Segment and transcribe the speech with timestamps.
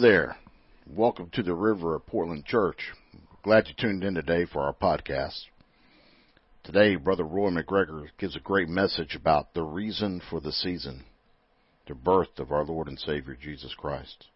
[0.00, 0.36] There.
[0.86, 2.92] Welcome to the River of Portland Church.
[3.42, 5.40] Glad you tuned in today for our podcast.
[6.64, 11.04] Today, Brother Roy McGregor gives a great message about the reason for the season,
[11.88, 14.26] the birth of our Lord and Savior Jesus Christ.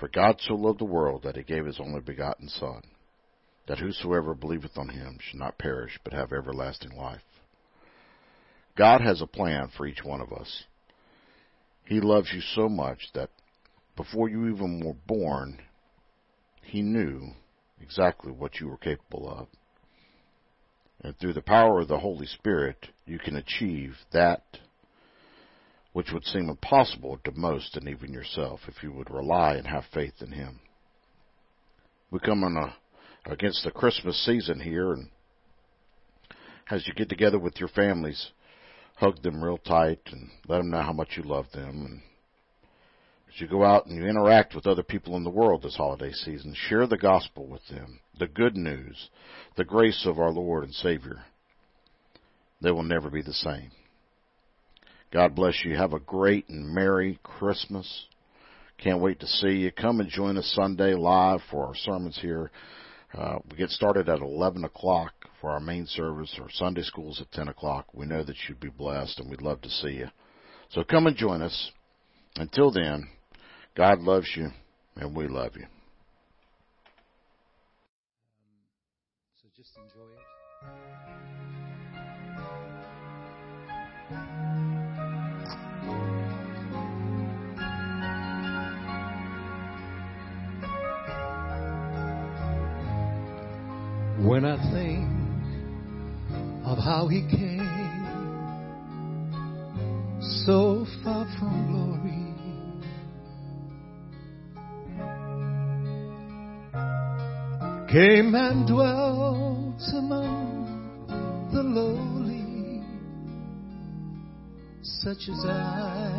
[0.00, 2.82] For God so loved the world that he gave his only begotten Son,
[3.68, 7.22] that whosoever believeth on him should not perish but have everlasting life.
[8.76, 10.64] God has a plan for each one of us.
[11.84, 13.30] He loves you so much that
[13.96, 15.60] before you even were born,
[16.62, 17.30] He knew
[17.80, 19.48] exactly what you were capable of.
[21.02, 24.42] And through the power of the Holy Spirit, you can achieve that
[25.92, 29.84] which would seem impossible to most and even yourself if you would rely and have
[29.94, 30.60] faith in Him.
[32.10, 32.76] We come on a,
[33.30, 35.08] against the Christmas season here, and
[36.70, 38.30] as you get together with your families,
[38.96, 41.86] hug them real tight and let them know how much you love them.
[41.86, 42.02] And
[43.40, 46.54] you go out and you interact with other people in the world this holiday season,
[46.54, 49.10] share the gospel with them, the good news,
[49.56, 51.24] the grace of our Lord and Savior.
[52.60, 53.70] They will never be the same.
[55.12, 55.76] God bless you.
[55.76, 58.06] Have a great and Merry Christmas.
[58.78, 59.72] Can't wait to see you.
[59.72, 62.50] Come and join us Sunday live for our sermons here.
[63.16, 66.34] Uh, we get started at 11 o'clock for our main service.
[66.40, 67.86] Our Sunday schools at 10 o'clock.
[67.94, 70.08] We know that you'd be blessed and we'd love to see you.
[70.70, 71.70] So come and join us.
[72.34, 73.08] Until then,
[73.76, 74.48] God loves you
[74.96, 75.66] and we love you.
[79.42, 80.26] So just enjoy it.
[94.26, 95.06] When I think
[96.64, 97.86] of how he came
[100.46, 101.75] so far from
[107.96, 112.82] came and dwelt among the lowly,
[114.82, 116.12] such as I.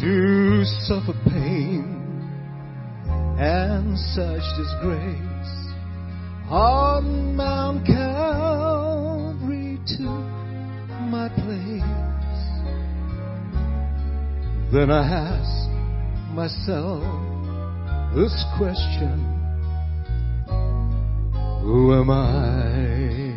[0.00, 1.84] To suffer pain
[3.38, 5.74] and such disgrace
[6.48, 10.24] on Mount Calvary took
[11.10, 12.42] my place.
[14.72, 15.57] Then I asked
[16.38, 17.02] myself
[18.14, 19.18] this question
[21.62, 23.27] Who am I?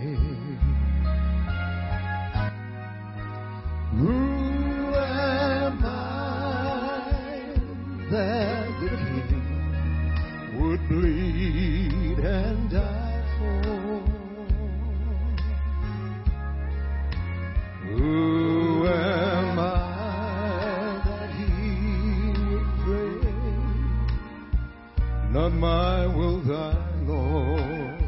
[25.33, 26.75] Not my will, thy
[27.05, 28.01] Lord.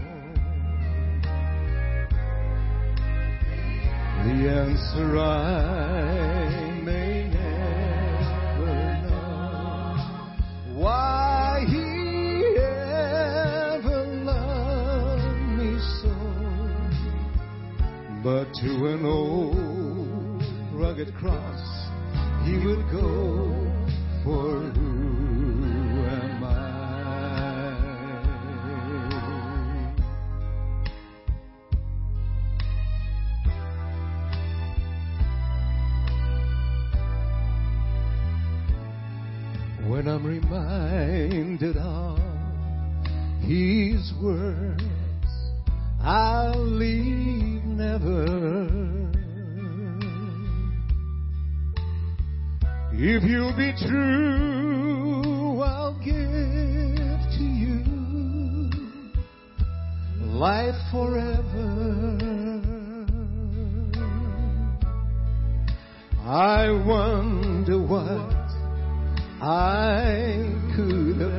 [4.25, 9.95] The answer I may never know.
[10.75, 16.15] Why he ever loved me so.
[18.21, 21.63] But to an old rugged cross
[22.43, 23.55] he would go
[24.25, 24.82] for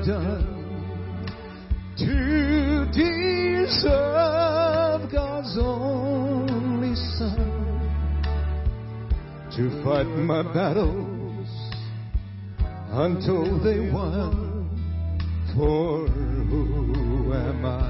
[0.06, 1.26] done
[1.96, 4.20] to deserve
[5.10, 7.54] God's only Son
[9.56, 11.48] to fight my battles
[12.90, 14.42] until they won.
[15.56, 17.84] For who am I?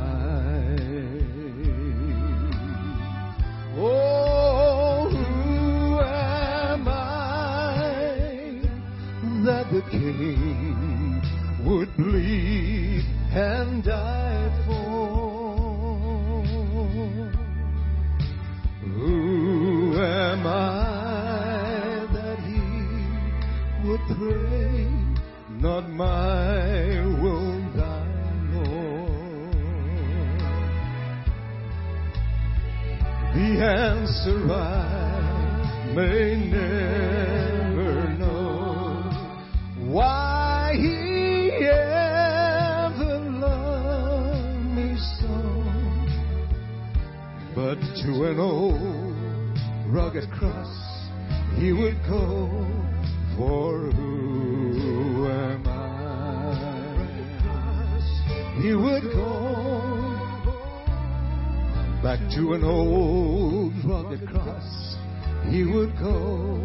[3.76, 8.60] Oh, who am I
[9.46, 10.93] that the King
[11.64, 15.44] would bleed and die for?
[18.82, 24.86] Who am I that He would pray,
[25.48, 28.06] not my will, thy
[28.52, 29.14] Lord.
[33.34, 36.43] The answer I may
[48.02, 49.58] to an old
[49.92, 50.84] rugged cross
[51.58, 52.48] he would go
[53.36, 55.84] for who am I?
[58.60, 60.20] He would go
[62.02, 64.96] back to an old rugged cross.
[65.48, 66.60] He would go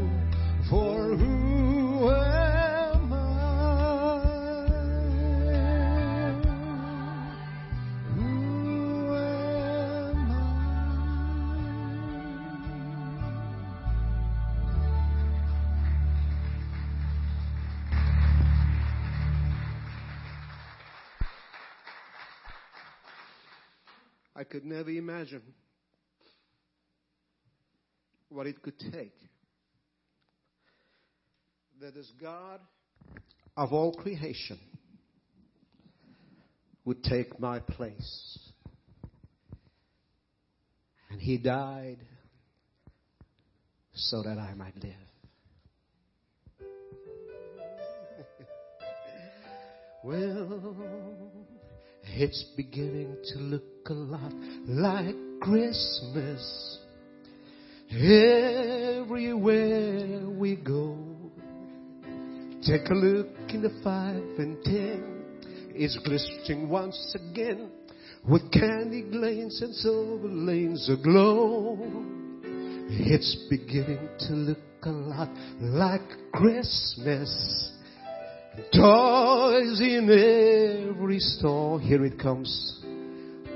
[24.59, 25.41] could never imagine
[28.27, 29.15] what it could take
[31.79, 32.59] that this God
[33.55, 34.59] of all creation
[36.83, 38.37] would take my place.
[41.09, 41.99] And He died
[43.93, 44.91] so that I might live.
[50.03, 51.55] well,
[52.15, 54.33] it's beginning to look a lot
[54.67, 56.77] like Christmas.
[57.91, 59.39] Everywhere
[60.29, 60.97] we go,
[62.65, 65.23] take a look in the five and ten.
[65.73, 67.69] It's glistening once again
[68.27, 71.77] with candy lanes and silver lanes aglow.
[72.89, 75.29] It's beginning to look a lot
[75.61, 76.01] like
[76.33, 77.71] Christmas.
[78.73, 80.09] Toys in
[80.89, 82.81] every store, here it comes.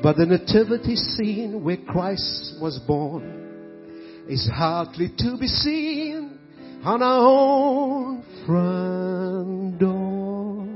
[0.02, 6.38] But the nativity scene where Christ was born is hardly to be seen
[6.84, 10.68] on our own front door.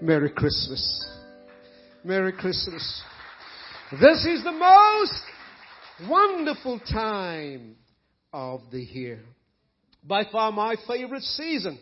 [0.00, 1.06] Merry Christmas.
[2.04, 3.02] Merry Christmas.
[4.00, 5.22] This is the most
[6.08, 7.76] wonderful time
[8.32, 9.20] of the year.
[10.04, 11.78] By far my favorite season.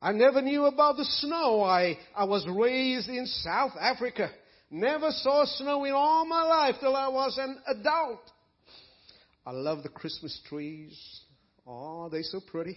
[0.00, 1.62] I never knew about the snow.
[1.62, 4.30] I, I was raised in South Africa.
[4.70, 8.20] Never saw snow in all my life till I was an adult.
[9.44, 10.96] I love the Christmas trees.
[11.66, 12.76] Oh, they're so pretty.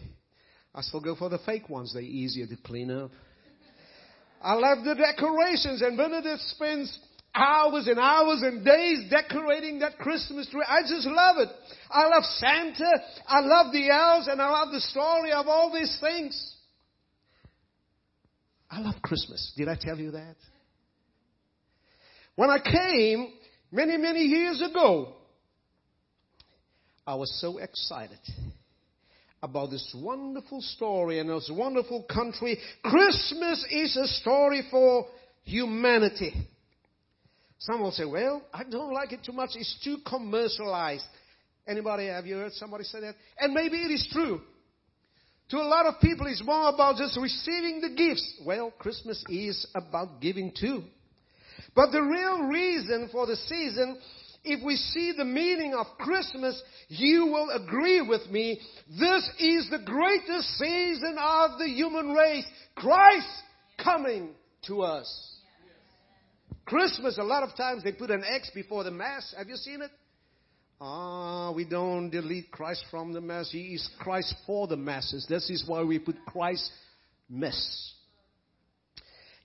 [0.73, 1.93] I still go for the fake ones.
[1.93, 3.11] They're easier to clean up.
[4.41, 6.97] I love the decorations and Bernadette spends
[7.35, 10.65] hours and hours and days decorating that Christmas tree.
[10.67, 11.49] I just love it.
[11.91, 12.89] I love Santa.
[13.27, 16.55] I love the elves and I love the story of all these things.
[18.71, 19.51] I love Christmas.
[19.57, 20.35] Did I tell you that?
[22.35, 23.33] When I came
[23.71, 25.13] many, many years ago,
[27.05, 28.19] I was so excited
[29.43, 32.57] about this wonderful story and this wonderful country.
[32.83, 35.07] Christmas is a story for
[35.43, 36.33] humanity.
[37.57, 39.49] Some will say, well, I don't like it too much.
[39.55, 41.05] It's too commercialized.
[41.67, 43.15] Anybody, have you heard somebody say that?
[43.37, 44.41] And maybe it is true.
[45.51, 48.39] To a lot of people, it's more about just receiving the gifts.
[48.45, 50.83] Well, Christmas is about giving too.
[51.75, 53.97] But the real reason for the season,
[54.45, 58.61] if we see the meaning of Christmas, you will agree with me.
[58.97, 62.45] This is the greatest season of the human race.
[62.75, 63.27] Christ
[63.83, 64.29] coming
[64.67, 65.35] to us.
[66.63, 69.33] Christmas, a lot of times they put an X before the Mass.
[69.37, 69.91] Have you seen it?
[70.83, 73.51] Ah, we don't delete Christ from the Mass.
[73.51, 75.27] He is Christ for the masses.
[75.29, 76.71] This is why we put Christ
[77.29, 77.93] Mass.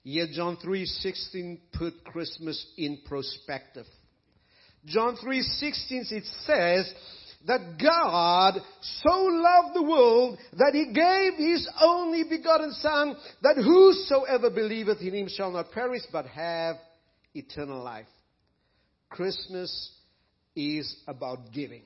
[0.03, 3.87] Yet John 3:16 put Christmas in perspective.
[4.87, 6.95] John 3:16 it says
[7.45, 14.49] that God so loved the world that he gave his only begotten son that whosoever
[14.49, 16.77] believeth in him shall not perish but have
[17.35, 18.09] eternal life.
[19.11, 19.93] Christmas
[20.57, 21.83] is about giving.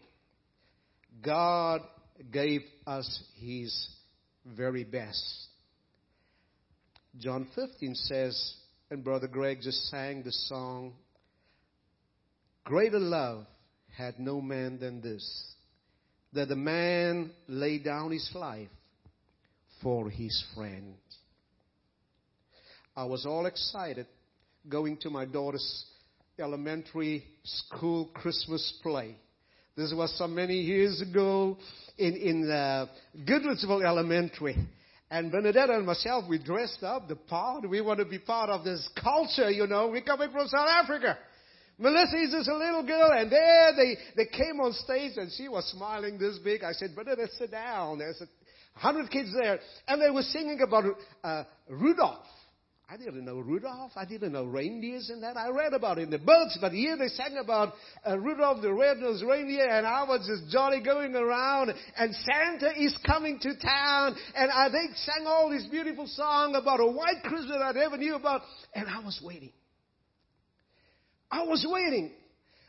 [1.23, 1.83] God
[2.33, 3.89] gave us his
[4.47, 5.49] very best.
[7.19, 8.55] John 15 says,
[8.91, 10.95] and Brother Greg just sang the song,
[12.65, 13.47] Greater love
[13.97, 15.55] had no man than this,
[16.33, 18.69] that the man lay down his life
[19.83, 20.95] for his friend.
[22.97, 24.07] I was all excited
[24.69, 25.85] going to my daughter's
[26.41, 29.17] elementary school Christmas play.
[29.77, 31.57] This was so many years ago
[31.97, 32.87] in, in uh,
[33.27, 34.57] Elementary.
[35.11, 37.69] And Bernadette and myself, we dressed up the part.
[37.69, 39.89] We want to be part of this culture, you know.
[39.89, 41.19] We're coming from South Africa.
[41.79, 45.49] Melissa is just a little girl, and there they, they came on stage, and she
[45.49, 46.63] was smiling this big.
[46.63, 47.99] I said, Bernadette, sit down.
[47.99, 49.59] There's a hundred kids there.
[49.89, 50.85] And they were singing about
[51.25, 52.27] uh, Rudolph.
[52.93, 53.93] I didn't know Rudolph.
[53.95, 55.37] I didn't know reindeers and that.
[55.37, 58.73] I read about it in the books, but here they sang about uh, Rudolph the
[58.73, 61.73] red-nosed reindeer, and I was just jolly going around.
[61.97, 66.81] And Santa is coming to town, and I, they sang all this beautiful song about
[66.81, 68.43] a white Christmas I never knew about,
[68.75, 69.53] and I was waiting.
[71.31, 72.11] I was waiting.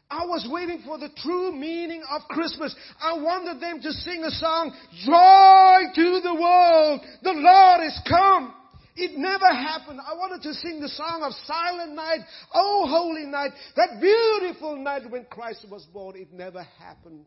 [0.07, 2.75] I was waiting for the true meaning of Christmas.
[3.01, 4.71] I wanted them to sing a song,
[5.03, 8.53] Joy to the world, the Lord is come.
[8.95, 9.99] It never happened.
[10.05, 12.19] I wanted to sing the song of Silent Night,
[12.53, 16.17] Oh Holy Night, that beautiful night when Christ was born.
[16.17, 17.25] It never happened.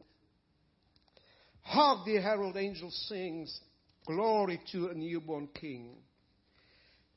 [1.63, 3.61] Hark the herald angel sings,
[4.07, 5.95] Glory to a newborn King.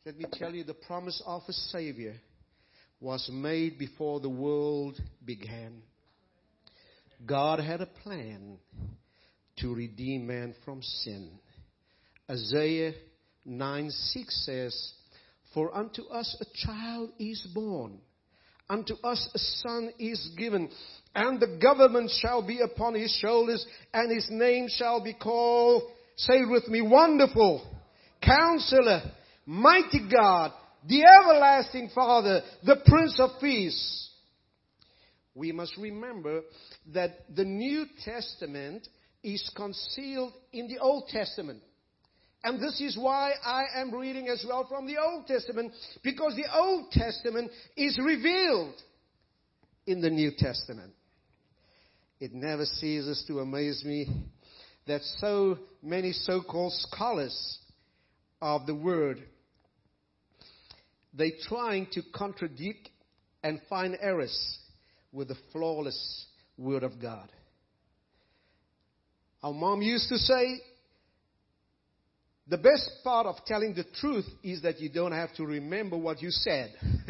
[0.05, 2.15] Let me tell you the promise of a Savior
[3.01, 5.81] was made before the world began.
[7.25, 8.57] God had a plan
[9.57, 11.31] to redeem man from sin.
[12.29, 12.93] Isaiah
[13.47, 14.93] 9 6 says,
[15.53, 17.99] For unto us a child is born,
[18.69, 20.69] unto us a son is given,
[21.15, 25.83] and the government shall be upon his shoulders, and his name shall be called,
[26.17, 27.65] say with me, Wonderful,
[28.21, 29.01] Counselor,
[29.45, 30.51] Mighty God,
[30.85, 34.09] the Everlasting Father, the Prince of Peace.
[35.33, 36.41] We must remember
[36.93, 38.87] that the New Testament
[39.23, 41.61] is concealed in the Old Testament.
[42.43, 46.45] And this is why I am reading as well from the Old Testament, because the
[46.55, 48.75] Old Testament is revealed
[49.85, 50.93] in the New Testament.
[52.19, 54.07] It never ceases to amaze me
[54.87, 57.59] that so many so called scholars
[58.41, 59.23] of the Word
[61.17, 62.89] they are trying to contradict
[63.43, 64.59] and find errors
[65.11, 66.27] with the flawless
[66.57, 67.31] Word of God.
[69.41, 70.59] Our mom used to say,
[72.49, 76.21] the best part of telling the truth is that you don't have to remember what
[76.21, 76.73] you said.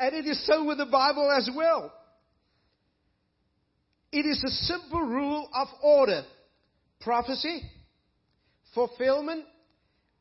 [0.00, 1.92] and it is so with the Bible as well.
[4.12, 6.24] It is a simple rule of order
[7.00, 7.62] prophecy,
[8.74, 9.44] fulfillment,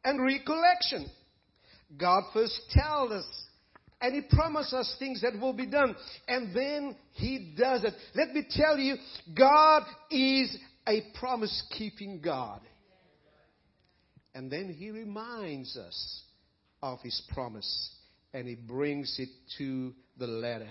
[0.04, 1.10] and recollection.
[1.98, 3.26] God first tells us
[4.02, 5.96] and He promises us things that will be done.
[6.28, 7.94] And then He does it.
[8.16, 8.96] Let me tell you,
[9.38, 12.62] God is a promise keeping God.
[14.40, 16.22] And then He reminds us
[16.82, 17.94] of His promise
[18.34, 19.28] and He brings it
[19.58, 20.70] to the letter.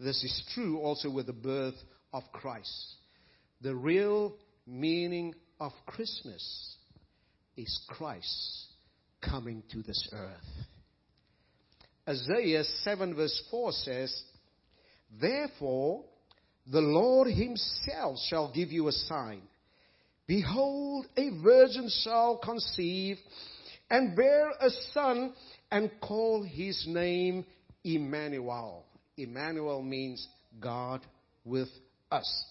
[0.00, 1.74] This is true also with the birth
[2.14, 2.94] of Christ.
[3.60, 6.76] The real meaning of Christmas
[7.58, 8.68] is Christ
[9.20, 10.66] coming to this earth.
[12.08, 14.22] Isaiah 7 verse 4 says,
[15.20, 16.04] Therefore,
[16.72, 19.42] the Lord himself shall give you a sign.
[20.28, 23.16] Behold, a virgin shall conceive
[23.90, 25.32] and bear a son
[25.70, 27.46] and call his name
[27.82, 28.84] Emmanuel.
[29.16, 30.28] Emmanuel means
[30.60, 31.00] God
[31.46, 31.68] with
[32.12, 32.44] us.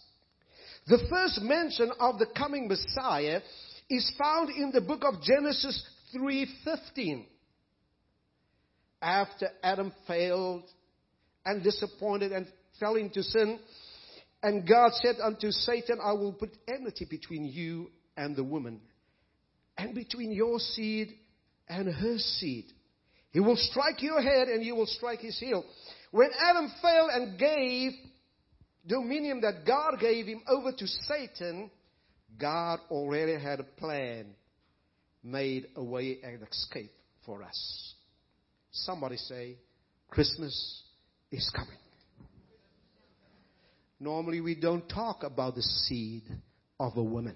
[0.87, 3.41] The first mention of the coming Messiah
[3.89, 7.25] is found in the book of Genesis 3:15.
[9.01, 10.63] After Adam failed
[11.45, 12.47] and disappointed and
[12.79, 13.59] fell into sin,
[14.43, 18.81] and God said unto Satan, I will put enmity between you and the woman,
[19.77, 21.13] and between your seed
[21.67, 22.65] and her seed.
[23.31, 25.63] He will strike your head and you will strike his heel.
[26.11, 27.91] When Adam fell and gave
[28.87, 31.69] dominion that God gave him over to Satan,
[32.39, 34.33] God already had a plan
[35.23, 36.93] made a way and escape
[37.25, 37.93] for us.
[38.71, 39.57] Somebody say,
[40.09, 40.83] Christmas
[41.31, 41.77] is coming.
[43.99, 46.23] Normally we don't talk about the seed
[46.79, 47.35] of a woman.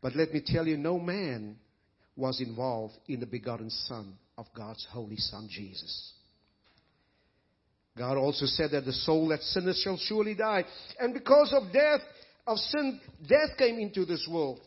[0.00, 1.56] But let me tell you, no man
[2.16, 6.12] was involved in the begotten Son of God's Holy Son, Jesus.
[7.96, 10.64] God also said that the soul that sinneth shall surely die.
[10.98, 12.00] And because of death,
[12.46, 14.60] of sin, death came into this world.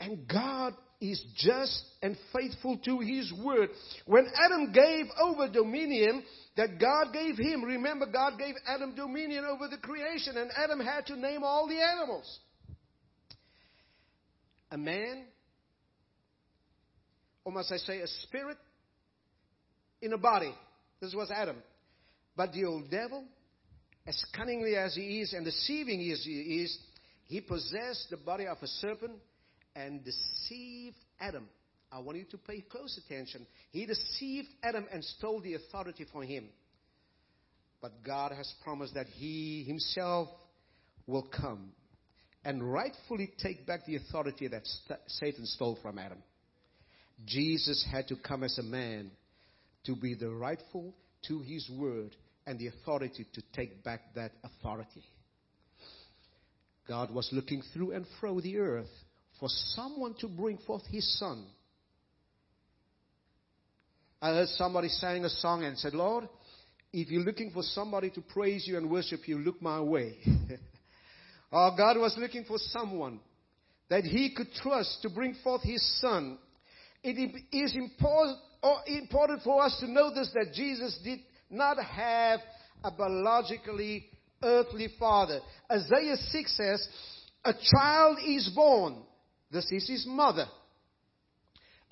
[0.00, 0.74] And God
[1.10, 3.70] is just and faithful to his word.
[4.06, 6.22] When Adam gave over dominion
[6.56, 11.06] that God gave him, remember God gave Adam dominion over the creation and Adam had
[11.06, 12.38] to name all the animals.
[14.70, 15.24] A man,
[17.44, 18.56] or must I say a spirit
[20.00, 20.54] in a body.
[21.00, 21.56] This was Adam.
[22.36, 23.24] But the old devil,
[24.06, 26.78] as cunningly as he is and deceiving as he is,
[27.26, 29.12] he possessed the body of a serpent
[29.74, 31.48] and deceived Adam.
[31.90, 33.46] I want you to pay close attention.
[33.70, 36.48] He deceived Adam and stole the authority from him.
[37.84, 40.28] But God has promised that He Himself
[41.06, 41.72] will come
[42.42, 46.16] and rightfully take back the authority that st- Satan stole from Adam.
[47.26, 49.10] Jesus had to come as a man
[49.84, 50.94] to be the rightful
[51.28, 52.16] to His word
[52.46, 55.04] and the authority to take back that authority.
[56.88, 58.88] God was looking through and fro the earth
[59.44, 61.44] for someone to bring forth His Son.
[64.22, 66.26] I heard somebody sang a song and said, Lord,
[66.94, 70.16] if you're looking for somebody to praise you and worship you, look my way.
[71.52, 73.20] Our God was looking for someone
[73.90, 76.38] that he could trust to bring forth his son.
[77.02, 81.18] It is important, for us to notice that Jesus did
[81.50, 82.40] not have
[82.82, 84.06] a biologically
[84.42, 85.40] earthly father.
[85.70, 86.88] Isaiah 6 says,
[87.44, 89.04] A child is born.
[89.54, 90.46] This is his mother.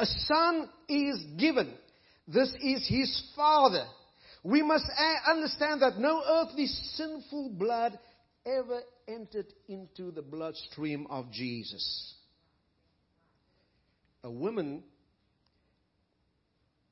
[0.00, 1.72] A son is given.
[2.26, 3.84] This is his father.
[4.42, 4.84] We must
[5.28, 7.96] understand that no earthly sinful blood
[8.44, 12.14] ever entered into the bloodstream of Jesus.
[14.24, 14.82] A woman,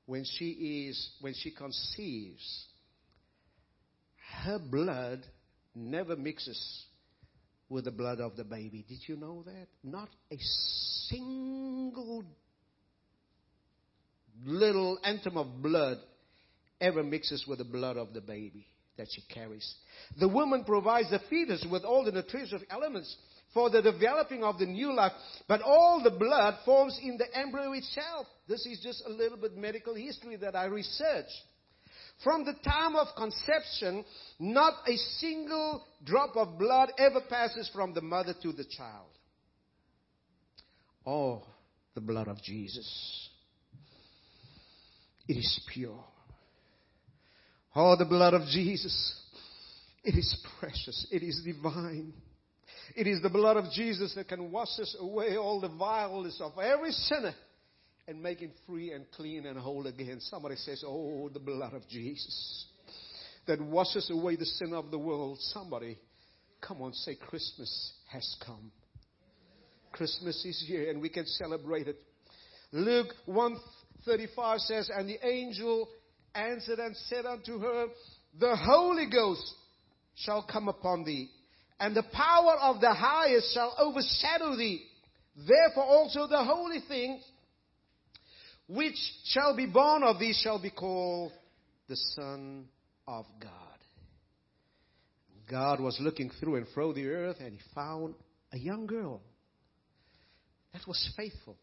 [0.07, 2.67] when she is, when she conceives,
[4.45, 5.27] her blood
[5.75, 6.85] never mixes
[7.71, 8.85] with the blood of the baby.
[8.87, 9.69] Did you know that?
[9.83, 10.37] Not a
[11.09, 12.25] single
[14.45, 15.99] little atom of blood
[16.81, 19.75] ever mixes with the blood of the baby that she carries.
[20.19, 23.17] The woman provides the fetus with all the nutritive elements
[23.55, 25.13] for the developing of the new life,
[25.49, 28.27] but all the blood forms in the embryo itself.
[28.49, 31.31] This is just a little bit medical history that I researched.
[32.23, 34.05] From the time of conception,
[34.39, 39.09] not a single drop of blood ever passes from the mother to the child.
[41.07, 41.43] Oh,
[41.95, 43.29] the blood of Jesus.
[45.27, 46.05] It is pure.
[47.75, 49.15] Oh, the blood of Jesus.
[50.05, 51.07] It is precious.
[51.11, 52.13] It is divine.
[52.97, 56.59] It is the blood of Jesus that can wash us away all the vileness of
[56.59, 57.35] every sinner
[58.09, 60.19] and make him free and clean and whole again.
[60.21, 62.67] Somebody says, Oh, the blood of Jesus
[63.47, 65.39] that washes away the sin of the world.
[65.41, 65.99] Somebody,
[66.61, 68.71] come on, say, Christmas has come.
[69.93, 71.97] Christmas is here and we can celebrate it.
[72.73, 75.89] Luke 135 says, And the angel
[76.35, 77.87] answered and said unto her,
[78.39, 79.55] The Holy Ghost
[80.15, 81.29] shall come upon thee,
[81.81, 84.83] and the power of the highest shall overshadow thee.
[85.37, 87.25] Therefore also the holy things
[88.71, 91.33] which shall be born of thee shall be called
[91.89, 92.67] the Son
[93.09, 93.51] of God.
[95.51, 98.15] God was looking through and fro the earth and he found
[98.53, 99.21] a young girl
[100.73, 101.57] that was faithful,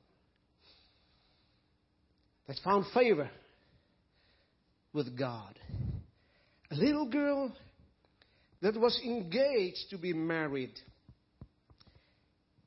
[2.48, 3.30] that found favor
[4.92, 5.58] with God.
[6.72, 7.54] A little girl
[8.62, 10.74] that was engaged to be married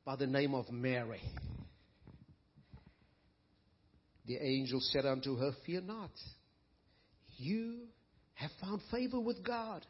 [0.07, 1.21] by the name of Mary.
[4.31, 6.13] The angel said unto her, Fear not.
[7.37, 7.81] You
[8.35, 9.85] have found favor with God.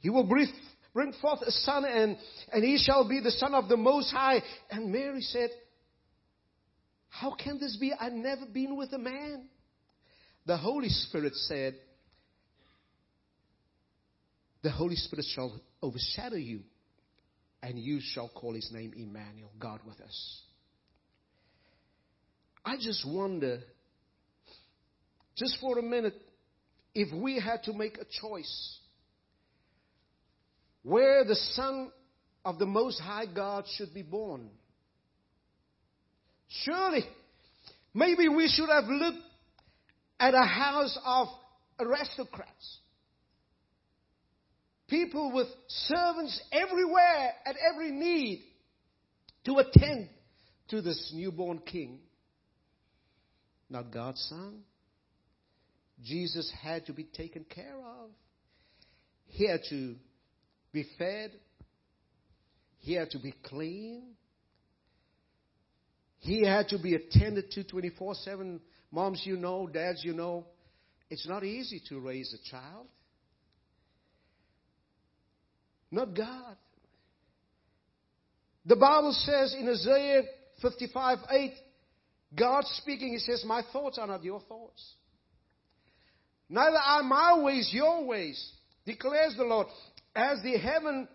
[0.00, 2.16] He will bring forth a son, and,
[2.52, 4.42] and he shall be the son of the Most High.
[4.72, 5.50] And Mary said,
[7.08, 7.92] How can this be?
[7.92, 9.48] I've never been with a man.
[10.46, 11.76] The Holy Spirit said,
[14.64, 16.62] The Holy Spirit shall overshadow you,
[17.62, 20.42] and you shall call his name Emmanuel, God with us.
[22.64, 23.60] I just wonder,
[25.36, 26.14] just for a minute,
[26.94, 28.78] if we had to make a choice
[30.82, 31.90] where the Son
[32.44, 34.48] of the Most High God should be born.
[36.48, 37.04] Surely,
[37.92, 39.18] maybe we should have looked
[40.20, 41.28] at a house of
[41.80, 42.78] aristocrats.
[44.88, 48.44] People with servants everywhere at every need
[49.46, 50.08] to attend
[50.68, 51.98] to this newborn king.
[53.68, 54.60] Not God's son.
[56.02, 58.10] Jesus had to be taken care of.
[59.26, 59.94] He had to
[60.72, 61.32] be fed.
[62.78, 64.14] He had to be clean.
[66.18, 70.46] He had to be attended to 24 7 Moms, you know, dads, you know,
[71.10, 72.86] it's not easy to raise a child.
[75.90, 76.56] Not God.
[78.66, 80.22] The Bible says in Isaiah
[80.62, 81.52] 55 8,
[82.36, 84.94] God speaking, He says, My thoughts are not your thoughts.
[86.48, 88.52] Neither are my ways your ways,
[88.84, 89.66] declares the Lord.
[90.14, 91.08] As the heaven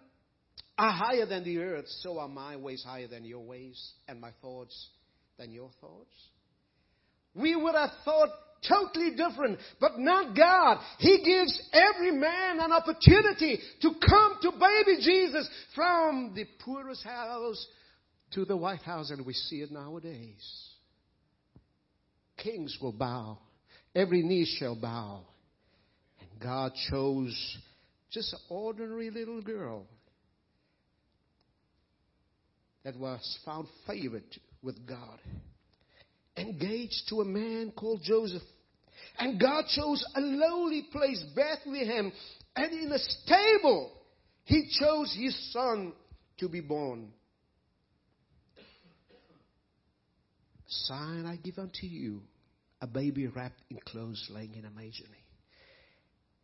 [0.77, 4.31] are higher than the earth, so are my ways higher than your ways, and my
[4.41, 4.89] thoughts
[5.37, 6.13] than your thoughts.
[7.35, 8.29] We would have thought
[8.67, 10.79] totally different, but not God.
[10.97, 17.65] He gives every man an opportunity to come to baby Jesus from the poorest house
[18.31, 20.68] to the White House, and we see it nowadays.
[22.43, 23.37] Kings will bow,
[23.95, 25.21] every knee shall bow.
[26.19, 27.57] And God chose
[28.11, 29.85] just an ordinary little girl
[32.83, 34.23] that was found favored
[34.63, 35.19] with God
[36.39, 38.41] engaged to a man called Joseph.
[39.17, 42.11] And God chose a lowly place, Bethlehem,
[42.55, 43.91] and in a stable,
[44.45, 45.93] He chose His son
[46.39, 47.11] to be born.
[50.69, 52.21] Sign I give unto you,
[52.81, 55.03] a baby wrapped in clothes laying in a manger.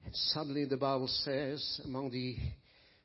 [0.06, 2.36] And suddenly the Bible says, among the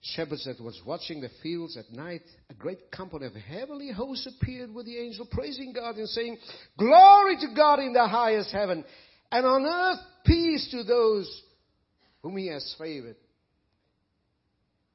[0.03, 4.73] shepherds that was watching the fields at night, a great company of heavenly hosts appeared
[4.73, 6.39] with the angel, praising God and saying,
[6.79, 8.85] Glory to God in the highest heaven,
[9.31, 11.43] and on earth peace to those
[12.23, 13.17] whom he has favored.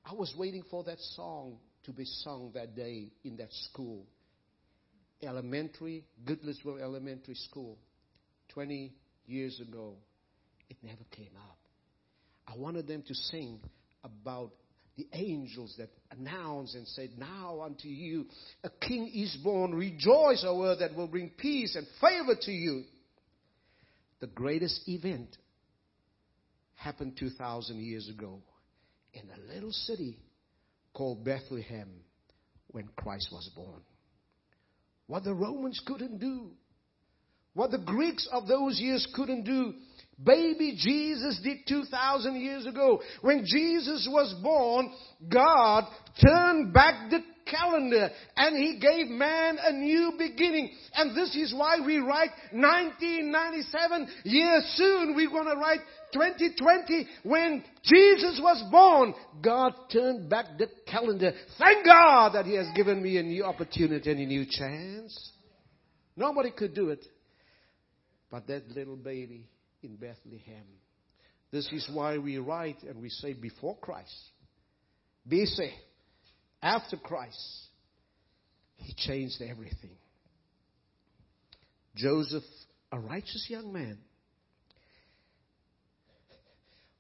[0.06, 4.06] I was waiting for that song to be sung that day in that school.
[5.24, 7.78] Elementary, Goodlettsville Elementary School,
[8.50, 8.94] 20
[9.28, 9.96] years ago.
[10.70, 11.58] It never came up.
[12.48, 13.60] I wanted them to sing
[14.04, 14.52] about
[14.98, 18.26] the angels that announced and said, Now unto you
[18.64, 19.74] a king is born.
[19.74, 22.84] Rejoice, O earth, that will bring peace and favor to you.
[24.22, 25.36] The greatest event
[26.76, 28.40] happened 2,000 years ago
[29.14, 30.20] in a little city
[30.94, 31.90] called Bethlehem
[32.68, 33.82] when Christ was born.
[35.08, 36.52] What the Romans couldn't do,
[37.54, 39.74] what the Greeks of those years couldn't do,
[40.24, 43.02] Baby Jesus did 2,000 years ago.
[43.22, 44.94] When Jesus was born,
[45.28, 45.84] God
[46.26, 50.72] turned back the calendar and He gave man a new beginning.
[50.94, 55.16] And this is why we write 1997 years soon.
[55.16, 55.82] We're going to write
[56.14, 59.14] 2020 when Jesus was born.
[59.42, 61.34] God turned back the calendar.
[61.58, 65.32] Thank God that He has given me a new opportunity and a new chance.
[66.16, 67.06] Nobody could do it.
[68.32, 69.48] But that little baby
[69.84, 70.66] in Bethlehem.
[71.52, 74.14] This is why we write and we say before Christ.
[75.30, 75.70] BC,
[76.66, 77.40] after Christ,
[78.76, 79.98] he changed everything.
[81.96, 82.44] Joseph,
[82.92, 83.98] a righteous young man,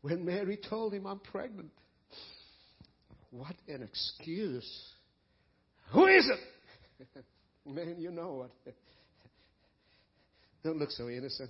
[0.01, 1.71] when Mary told him, I'm pregnant,
[3.31, 4.69] what an excuse.
[5.91, 7.25] Who is it?
[7.65, 8.51] Man, you know what.
[10.63, 11.49] Don't look so innocent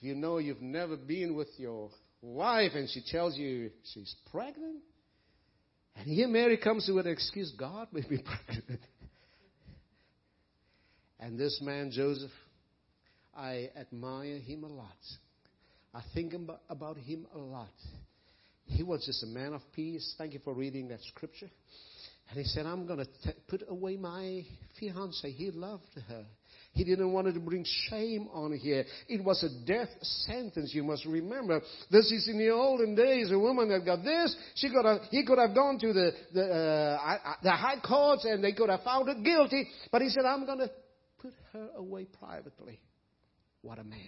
[0.00, 1.90] you know you've never been with your
[2.22, 4.76] wife and she tells you she's pregnant,
[5.96, 8.80] and here Mary comes with an excuse God may be pregnant.
[11.20, 12.30] and this man, Joseph,
[13.36, 14.88] I admire him a lot.
[15.94, 16.34] I think
[16.68, 17.72] about him a lot.
[18.66, 20.14] He was just a man of peace.
[20.18, 21.48] Thank you for reading that scripture.
[22.28, 24.44] And he said, I'm going to put away my
[24.78, 25.30] fiance.
[25.30, 26.26] He loved her.
[26.76, 28.84] He didn't want to bring shame on here.
[29.08, 30.72] It was a death sentence.
[30.74, 31.62] You must remember.
[31.90, 33.30] This is in the olden days.
[33.32, 36.42] A woman that got this, she could have, he could have gone to the the,
[36.44, 39.66] uh, the high courts and they could have found her guilty.
[39.90, 40.70] But he said, "I'm going to
[41.16, 42.78] put her away privately."
[43.62, 43.98] What a man!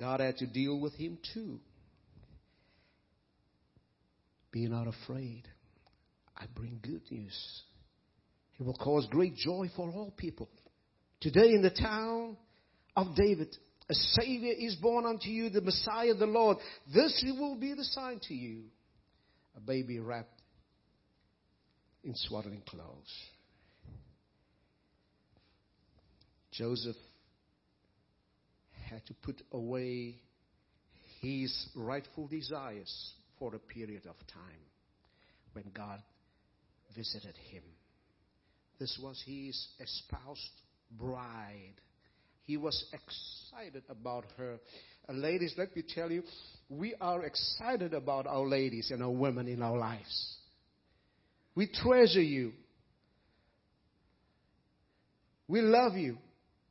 [0.00, 1.60] God had to deal with him too.
[4.50, 5.42] Be not afraid.
[6.34, 7.62] I bring good news.
[8.58, 10.48] It will cause great joy for all people.
[11.20, 12.36] Today in the town
[12.96, 13.54] of David,
[13.88, 16.58] a Savior is born unto you, the Messiah, the Lord.
[16.92, 18.64] This will be the sign to you
[19.56, 20.42] a baby wrapped
[22.04, 23.12] in swaddling clothes.
[26.52, 26.96] Joseph
[28.88, 30.16] had to put away
[31.20, 34.64] his rightful desires for a period of time
[35.52, 36.00] when God
[36.94, 37.62] visited him.
[38.78, 40.40] This was his espoused
[40.90, 41.74] bride.
[42.44, 44.58] He was excited about her.
[45.08, 46.22] Uh, ladies, let me tell you,
[46.68, 50.36] we are excited about our ladies and our women in our lives.
[51.54, 52.52] We treasure you.
[55.48, 56.18] We love you.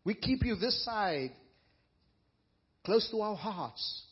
[0.04, 1.32] We keep you this side,
[2.86, 4.04] close to our hearts.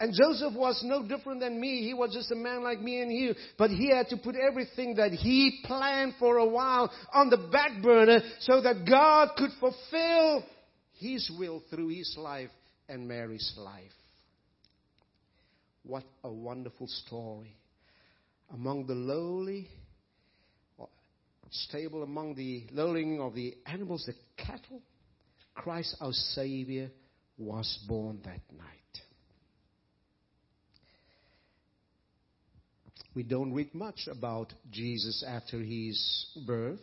[0.00, 1.82] And Joseph was no different than me.
[1.82, 3.34] He was just a man like me and you.
[3.58, 7.82] But he had to put everything that he planned for a while on the back
[7.82, 10.42] burner so that God could fulfill
[10.98, 12.48] his will through his life
[12.88, 13.92] and Mary's life.
[15.82, 17.54] What a wonderful story.
[18.54, 19.68] Among the lowly,
[21.50, 24.80] stable among the lowling of the animals, the cattle,
[25.54, 26.90] Christ our Savior
[27.36, 28.80] was born that night.
[33.14, 36.78] We don't read much about Jesus after his birth.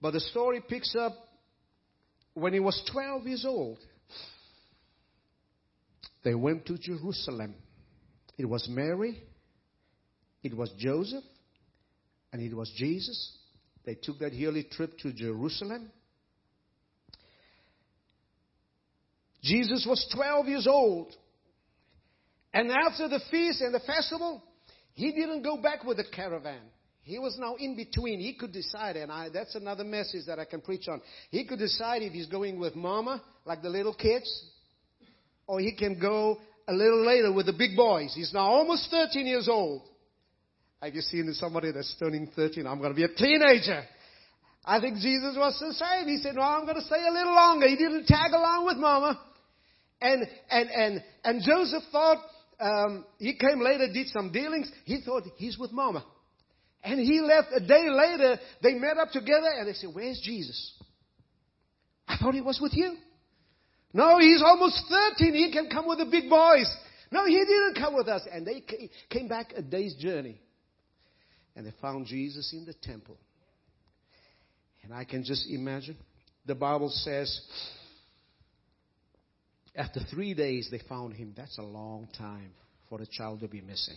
[0.00, 1.12] But the story picks up
[2.34, 3.78] when he was 12 years old.
[6.22, 7.54] They went to Jerusalem.
[8.36, 9.20] It was Mary,
[10.44, 11.24] it was Joseph,
[12.32, 13.36] and it was Jesus.
[13.84, 15.90] They took that yearly trip to Jerusalem.
[19.42, 21.12] Jesus was 12 years old.
[22.52, 24.42] And after the feast and the festival,
[24.94, 26.60] he didn't go back with the caravan.
[27.02, 28.20] He was now in between.
[28.20, 31.00] He could decide, and I, that's another message that I can preach on.
[31.30, 34.30] He could decide if he's going with mama, like the little kids,
[35.46, 38.12] or he can go a little later with the big boys.
[38.14, 39.82] He's now almost 13 years old.
[40.82, 42.66] Have you seen somebody that's turning 13?
[42.66, 43.84] I'm going to be a teenager.
[44.64, 46.08] I think Jesus was the same.
[46.08, 47.66] He said, no, I'm going to stay a little longer.
[47.68, 49.18] He didn't tag along with mama.
[50.00, 52.18] And, and, and, and Joseph thought,
[52.60, 54.70] um, he came later, did some dealings.
[54.84, 56.04] He thought he's with mama.
[56.82, 58.38] And he left a day later.
[58.62, 60.72] They met up together and they said, where's Jesus?
[62.06, 62.96] I thought he was with you.
[63.92, 64.82] No, he's almost
[65.18, 65.34] 13.
[65.34, 66.72] He can come with the big boys.
[67.10, 68.22] No, he didn't come with us.
[68.30, 68.62] And they
[69.10, 70.40] came back a day's journey
[71.56, 73.16] and they found Jesus in the temple.
[74.82, 75.96] And I can just imagine.
[76.46, 77.40] The Bible says,
[79.76, 81.34] after three days they found him.
[81.36, 82.50] That's a long time
[82.88, 83.96] for a child to be missing.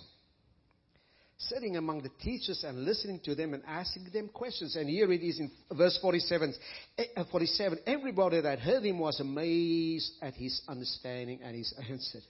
[1.37, 4.75] Sitting among the teachers and listening to them and asking them questions.
[4.75, 6.53] And here it is in verse 47.
[6.99, 7.79] Eh, uh, 47.
[7.87, 12.19] Everybody that heard him was amazed at his understanding and his answer.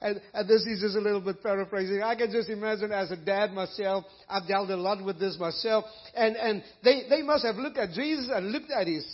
[0.00, 2.04] And, and, this is just a little bit paraphrasing.
[2.04, 5.86] I can just imagine as a dad myself, I've dealt a lot with this myself,
[6.14, 9.04] and, and they, they must have looked at Jesus and looked at his,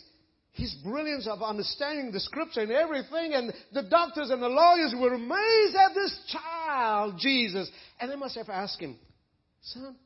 [0.54, 5.12] his brilliance of understanding the scripture and everything, and the doctors and the lawyers were
[5.12, 7.68] amazed at this child, Jesus.
[8.00, 8.96] And they must have asked him,
[9.62, 9.96] Son,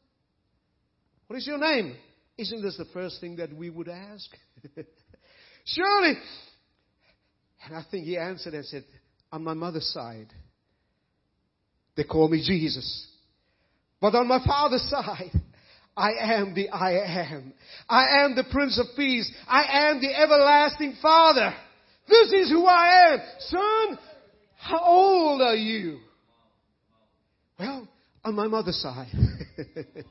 [1.27, 1.97] what is your name?
[2.39, 4.31] Isn't this the first thing that we would ask?
[5.67, 6.15] Surely.
[7.67, 8.85] And I think he answered and said,
[9.31, 10.33] On my mother's side,
[11.95, 13.07] they call me Jesus.
[14.01, 15.33] But on my father's side,
[15.99, 16.93] I am the I
[17.33, 17.53] am.
[17.89, 19.31] I am the Prince of Peace.
[19.49, 21.53] I am the everlasting Father.
[22.09, 23.21] This is who I am.
[23.41, 23.99] Son,
[24.57, 25.99] how old are you?
[27.59, 27.89] Well,
[28.25, 29.09] on my mother's side.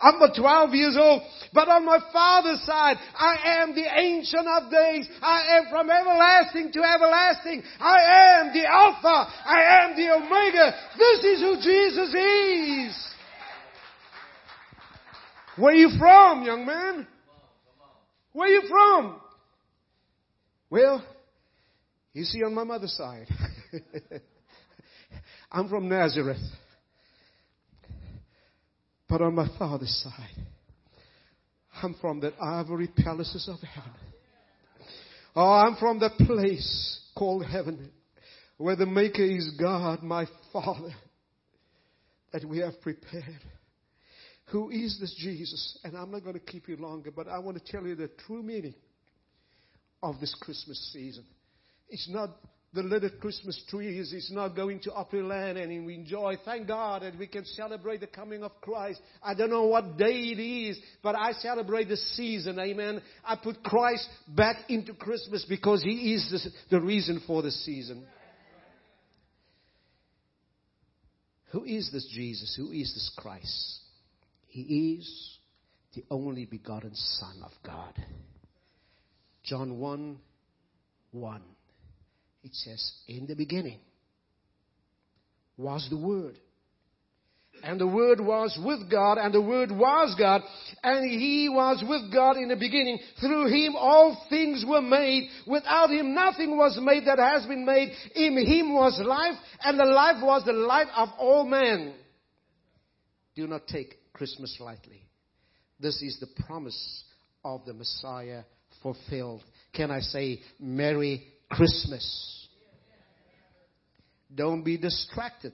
[0.00, 1.22] I'm but 12 years old,
[1.54, 5.08] but on my father's side, I am the ancient of days.
[5.22, 7.62] I am from everlasting to everlasting.
[7.80, 9.32] I am the Alpha.
[9.46, 10.74] I am the Omega.
[10.98, 12.65] This is who Jesus is.
[15.56, 17.06] Where you from, young man?
[18.32, 19.20] Where you from?
[20.68, 21.04] Well,
[22.12, 23.26] you see on my mother's side.
[25.50, 26.42] I'm from Nazareth.
[29.08, 30.46] But on my father's side,
[31.82, 33.92] I'm from the ivory palaces of heaven.
[35.34, 37.90] Oh, I'm from the place called heaven
[38.58, 40.94] where the Maker is God, my Father,
[42.32, 43.40] that we have prepared.
[44.50, 45.78] Who is this Jesus?
[45.82, 48.10] And I'm not going to keep you longer, but I want to tell you the
[48.26, 48.74] true meaning
[50.02, 51.24] of this Christmas season.
[51.88, 52.30] It's not
[52.76, 56.36] the little Christmas trees It's not going to Opryland and we enjoy.
[56.44, 59.00] Thank God that we can celebrate the coming of Christ.
[59.22, 62.58] I don't know what day it is, but I celebrate the season.
[62.58, 63.00] Amen.
[63.24, 66.28] I put Christ back into Christmas because He is
[66.70, 68.06] the, the reason for the season.
[71.52, 72.54] Who is this Jesus?
[72.56, 73.80] Who is this Christ?
[74.56, 75.38] He is
[75.94, 77.92] the only begotten Son of God.
[79.44, 80.18] John 1
[81.10, 81.42] 1
[82.42, 83.80] it says, in the beginning
[85.58, 86.38] was the Word.
[87.62, 90.40] And the Word was with God, and the Word was God,
[90.82, 92.98] and He was with God in the beginning.
[93.20, 95.28] Through Him all things were made.
[95.46, 97.92] Without Him nothing was made that has been made.
[98.14, 101.94] In Him was life, and the life was the light of all men.
[103.34, 105.02] Do not take Christmas lightly.
[105.78, 107.04] This is the promise
[107.44, 108.44] of the Messiah
[108.82, 109.42] fulfilled.
[109.74, 112.48] Can I say Merry Christmas?
[114.34, 115.52] Don't be distracted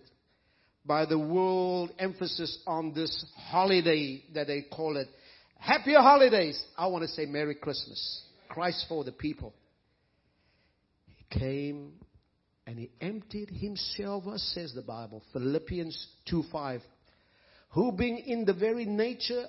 [0.87, 5.09] by the world emphasis on this holiday that they call it.
[5.59, 6.63] Happy holidays.
[6.79, 8.23] I want to say Merry Christmas.
[8.49, 9.53] Christ for the people.
[11.17, 11.95] He came
[12.65, 16.81] And he emptied himself, says the Bible, Philippians 2 5.
[17.73, 19.45] Who being in the very nature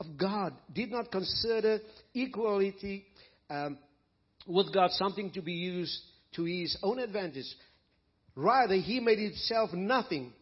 [0.00, 1.80] of God did not consider
[2.14, 3.06] equality
[3.48, 3.78] um,
[4.46, 5.98] with God something to be used
[6.34, 7.46] to his own advantage.
[8.34, 10.32] Rather, he made himself nothing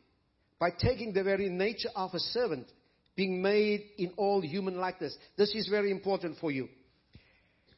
[0.59, 2.67] by taking the very nature of a servant,
[3.17, 5.17] being made in all human likeness.
[5.37, 6.69] This is very important for you.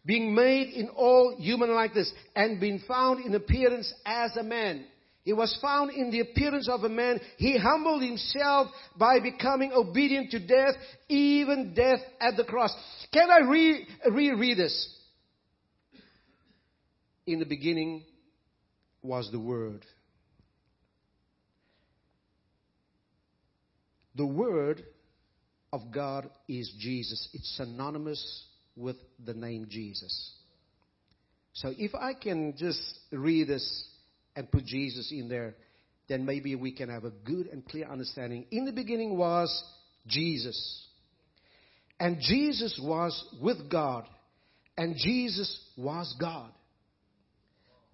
[0.05, 4.87] Being made in all human likeness and being found in appearance as a man.
[5.27, 7.21] He was found in the appearance of a man.
[7.37, 10.77] He humbled himself by becoming obedient to death,
[11.09, 12.73] even death at the cross.
[13.13, 14.95] Can I re- reread this?
[17.27, 18.05] In the beginning
[19.03, 19.85] was the Word.
[24.15, 24.85] The Word
[25.73, 27.29] of God is Jesus.
[27.33, 28.45] It's synonymous
[28.77, 30.37] with the name Jesus.
[31.53, 33.89] So if I can just read this
[34.37, 35.57] and put Jesus in there,
[36.09, 38.47] then maybe we can have a good and clear understanding.
[38.51, 39.65] In the beginning was
[40.07, 40.87] Jesus.
[41.99, 44.05] And Jesus was with God.
[44.77, 46.51] And Jesus was God.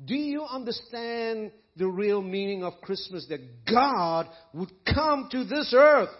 [0.05, 3.27] Do you understand the real meaning of Christmas?
[3.29, 6.11] That God would come to this earth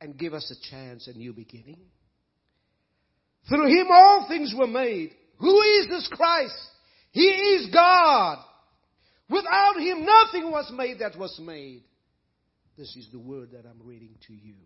[0.00, 1.80] and give us a chance, a new beginning.
[3.48, 5.12] Through Him all things were made.
[5.38, 6.54] Who is this Christ?
[7.16, 8.44] He is God.
[9.30, 11.82] Without Him nothing was made that was made.
[12.76, 14.56] This is the word that I'm reading to you.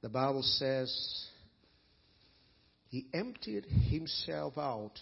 [0.00, 1.26] The Bible says,
[2.88, 4.94] He emptied Himself out.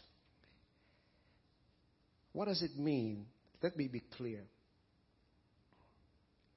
[2.32, 3.26] What does it mean?
[3.62, 4.40] Let me be clear.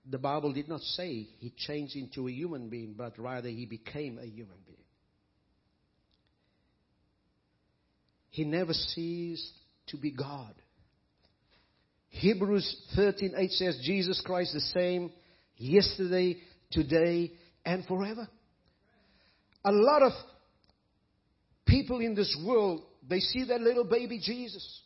[0.10, 4.18] The Bible did not say He changed into a human being, but rather He became
[4.18, 4.85] a human being.
[8.36, 9.50] He never ceased
[9.88, 10.54] to be God.
[12.10, 15.14] Hebrews 13:8 says Jesus Christ the same
[15.56, 16.36] yesterday,
[16.70, 17.32] today
[17.66, 18.28] and forever.
[19.64, 20.12] A lot of
[21.66, 24.82] people in this world, they see that little baby Jesus.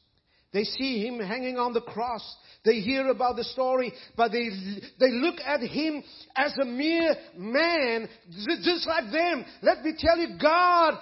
[0.54, 2.24] They see him hanging on the cross.
[2.64, 4.50] They hear about the story, but they,
[5.00, 6.04] they look at him
[6.36, 8.10] as a mere man,
[8.62, 9.44] just like them.
[9.64, 11.00] Let me tell you, God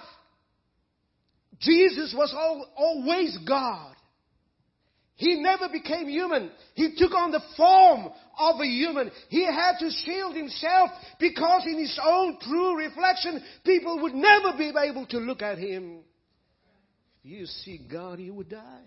[1.60, 2.34] Jesus was
[2.76, 3.94] always God.
[5.18, 6.52] He never became human.
[6.74, 9.10] He took on the form of a human.
[9.28, 14.72] He had to shield himself because in his own true reflection, people would never be
[14.80, 16.04] able to look at him.
[17.24, 18.84] If you see God, you would die.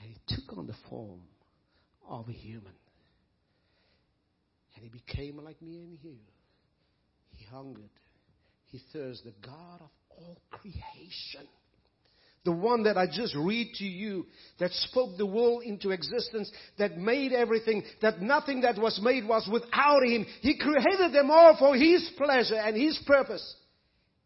[0.00, 1.20] And he took on the form
[2.08, 2.72] of a human.
[4.74, 6.16] And he became like me and you.
[7.36, 7.90] He hungered.
[8.70, 11.48] He serves the God of all creation.
[12.44, 14.26] The one that I just read to you,
[14.58, 19.46] that spoke the world into existence, that made everything, that nothing that was made was
[19.52, 20.24] without Him.
[20.40, 23.56] He created them all for His pleasure and His purpose.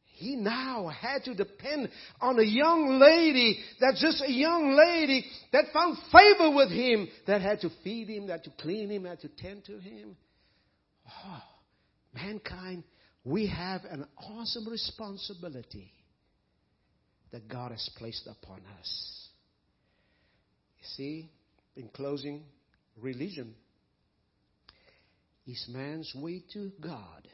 [0.04, 1.88] He now had to depend
[2.20, 7.40] on a young lady, that just a young lady that found favor with Him, that
[7.40, 10.16] had to feed Him, that to clean Him, had to tend to Him.
[11.26, 11.42] Oh,
[12.14, 12.84] mankind
[13.24, 15.90] we have an awesome responsibility
[17.32, 19.28] that God has placed upon us.
[20.78, 21.30] You see,
[21.74, 22.44] in closing,
[23.00, 23.54] religion
[25.46, 27.26] is man's way to God.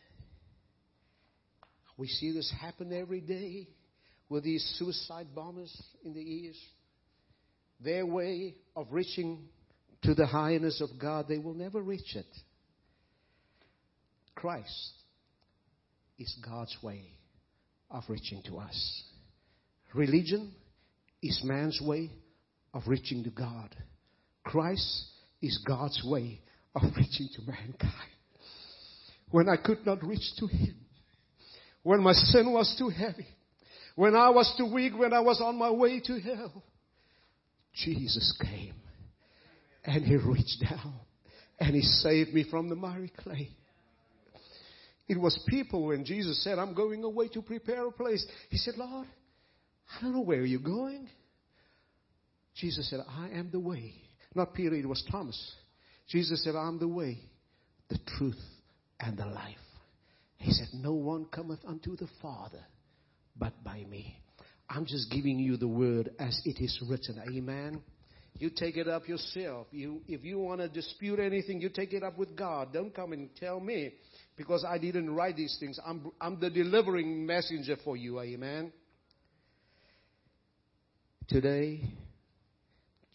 [1.96, 3.68] We see this happen every day
[4.28, 6.60] with these suicide bombers in the east.
[7.80, 9.48] Their way of reaching
[10.02, 12.26] to the highness of God, they will never reach it.
[14.34, 14.99] Christ
[16.20, 17.02] is God's way
[17.90, 19.04] of reaching to us.
[19.94, 20.52] Religion
[21.22, 22.10] is man's way
[22.74, 23.74] of reaching to God.
[24.44, 25.06] Christ
[25.40, 26.42] is God's way
[26.74, 27.94] of reaching to mankind.
[29.30, 30.76] When I could not reach to Him,
[31.82, 33.26] when my sin was too heavy,
[33.96, 36.62] when I was too weak, when I was on my way to hell,
[37.74, 38.74] Jesus came
[39.84, 40.94] and He reached down
[41.58, 43.50] and He saved me from the miry clay.
[45.11, 48.24] It was people when Jesus said, I'm going away to prepare a place.
[48.48, 49.08] He said, Lord,
[49.92, 51.08] I don't know where you're going.
[52.54, 53.92] Jesus said, I am the way.
[54.36, 55.36] Not Peter, it was Thomas.
[56.08, 57.18] Jesus said, I'm the way,
[57.88, 58.38] the truth,
[59.00, 59.56] and the life.
[60.36, 62.64] He said, No one cometh unto the Father
[63.34, 64.16] but by me.
[64.68, 67.20] I'm just giving you the word as it is written.
[67.36, 67.82] Amen.
[68.38, 69.66] You take it up yourself.
[69.72, 72.72] You, if you want to dispute anything, you take it up with God.
[72.72, 73.94] Don't come and tell me
[74.41, 75.78] because I didn't write these things.
[75.84, 78.18] I'm, I'm the delivering messenger for you.
[78.20, 78.72] Amen.
[81.30, 81.82] today,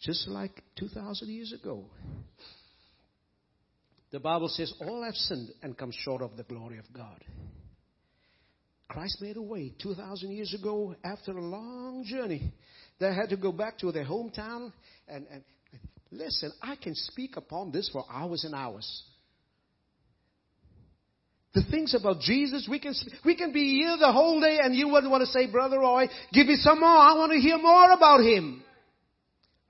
[0.00, 1.84] just like 2,000 years ago.
[4.12, 7.24] The Bible says, All have sinned and come short of the glory of God.
[8.88, 12.52] Christ made a way 2,000 years ago after a long journey.
[13.00, 14.72] They had to go back to their hometown.
[15.08, 15.42] And, and
[16.12, 19.02] listen, I can speak upon this for hours and hours.
[21.56, 22.92] The things about Jesus, we can,
[23.24, 26.06] we can be here the whole day and you wouldn't want to say, Brother Roy,
[26.30, 26.88] give me some more.
[26.90, 28.62] I want to hear more about Him.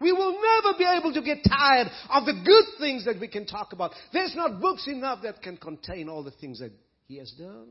[0.01, 3.47] We will never be able to get tired of the good things that we can
[3.47, 3.93] talk about.
[4.12, 6.72] There's not books enough that can contain all the things that
[7.07, 7.68] He has done.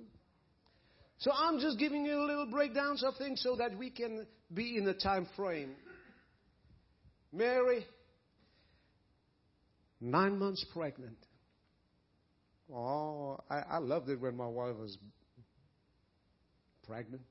[1.18, 4.78] So I'm just giving you a little breakdowns of things so that we can be
[4.78, 5.72] in the time frame.
[7.34, 7.86] Mary,
[10.00, 11.18] nine months pregnant.
[12.74, 14.98] Oh, I, I loved it when my wife was
[16.88, 17.22] pregnant.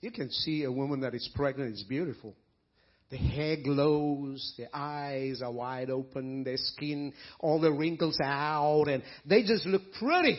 [0.00, 2.34] You can see a woman that is pregnant, it's beautiful.
[3.10, 9.02] The hair glows, the eyes are wide open, their skin, all the wrinkles out, and
[9.24, 10.38] they just look pretty.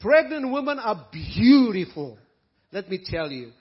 [0.00, 2.18] Pregnant women are beautiful.
[2.72, 3.52] Let me tell you.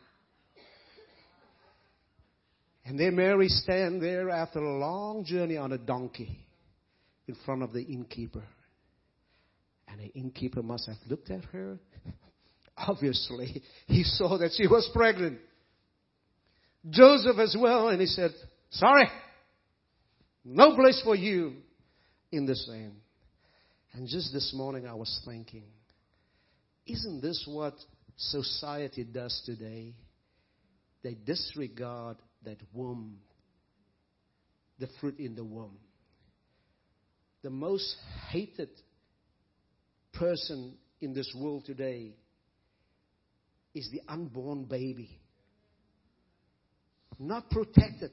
[2.86, 6.44] And then Mary stand there after a long journey on a donkey
[7.28, 8.43] in front of the innkeeper.
[9.88, 11.80] And the innkeeper must have looked at her.
[12.78, 15.39] Obviously, he saw that she was pregnant.
[16.89, 18.32] Joseph as well, and he said,
[18.69, 19.07] Sorry,
[20.43, 21.53] no place for you
[22.32, 22.97] in the same.
[23.93, 25.63] And just this morning I was thinking,
[26.86, 27.73] isn't this what
[28.17, 29.95] society does today?
[31.01, 33.17] They disregard that womb,
[34.80, 35.78] the fruit in the womb.
[37.45, 37.95] The most
[38.31, 38.69] hated
[40.13, 42.15] person in this world today
[43.75, 45.19] is the unborn baby
[47.19, 48.09] not protected.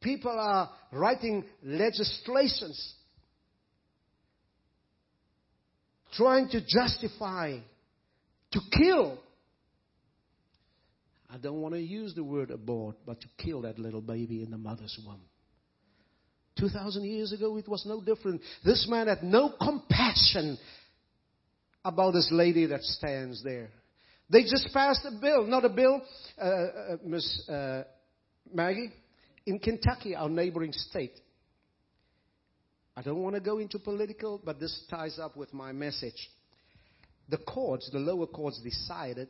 [0.00, 2.94] People are writing legislations
[6.14, 7.58] trying to justify,
[8.52, 9.18] to kill.
[11.28, 14.50] I don't want to use the word abort, but to kill that little baby in
[14.50, 15.20] the mother's womb.
[16.58, 18.40] 2,000 years ago, it was no different.
[18.64, 20.58] This man had no compassion
[21.84, 23.68] about this lady that stands there.
[24.28, 26.02] They just passed a bill, not a bill,
[26.40, 27.84] uh, uh, Miss uh,
[28.52, 28.92] Maggie,
[29.46, 31.20] in Kentucky, our neighboring state.
[32.96, 36.30] I don't want to go into political, but this ties up with my message.
[37.28, 39.28] The courts, the lower courts, decided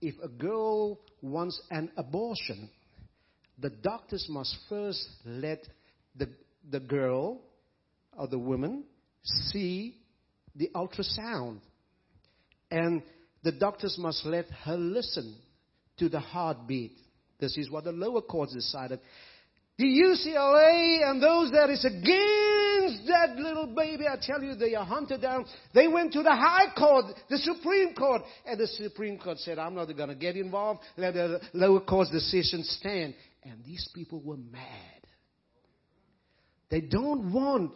[0.00, 2.68] if a girl wants an abortion,
[3.58, 5.66] the doctors must first let
[6.16, 6.28] the,
[6.70, 7.40] the girl
[8.16, 8.84] or the woman
[9.22, 9.96] see
[10.54, 11.58] the ultrasound.
[12.70, 13.02] And
[13.42, 15.36] the doctors must let her listen
[15.98, 16.92] to the heartbeat.
[17.38, 19.00] This is what the lower courts decided.
[19.76, 24.84] The ACLU and those that is against that little baby, I tell you, they are
[24.84, 25.46] hunted down.
[25.74, 29.74] They went to the high court, the Supreme Court, and the Supreme Court said, I'm
[29.74, 30.80] not going to get involved.
[30.96, 33.14] Let the lower court's decision stand.
[33.42, 35.03] And these people were mad.
[36.70, 37.72] They don't want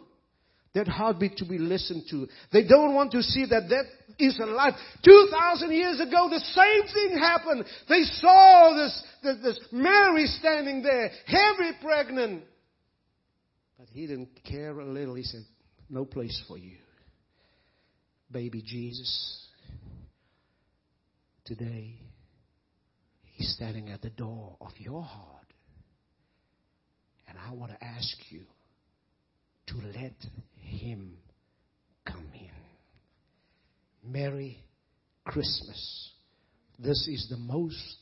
[0.73, 2.27] that heartbeat to be listened to.
[2.53, 3.85] They don't want to see that that
[4.19, 4.73] is alive.
[5.03, 7.65] 2,000 years ago, the same thing happened.
[7.87, 12.43] They saw this, this, this Mary standing there, heavy pregnant.
[13.79, 15.15] But he didn't care a little.
[15.15, 15.41] He said,
[15.89, 16.77] no place for you.
[18.31, 19.47] Baby Jesus,
[21.45, 21.95] today,
[23.33, 25.47] he's standing at the door of your heart.
[27.27, 28.41] And I want to ask you
[29.69, 30.13] to let
[30.55, 31.17] him
[32.05, 34.11] come in.
[34.11, 34.63] Merry
[35.25, 36.11] Christmas.
[36.77, 37.97] This is the most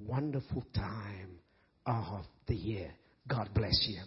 [0.00, 1.38] wonderful time
[1.86, 2.90] of the year.
[3.28, 4.00] God bless you.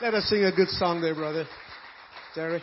[0.00, 1.44] Let us sing a good song there, brother.
[2.34, 2.62] Terry.